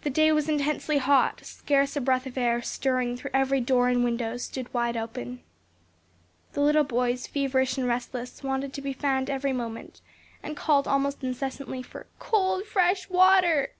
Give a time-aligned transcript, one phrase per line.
[0.00, 4.02] The day was intensely hot, scarce a breath of air stirring though every door and
[4.02, 5.42] window stood wide open.
[6.54, 10.00] The little boys feverish and restless, wanted to be fanned every moment,
[10.42, 13.72] and called almost incessantly for "cold fresh water."